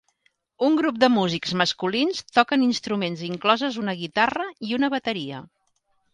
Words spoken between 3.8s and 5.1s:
una guitarra i una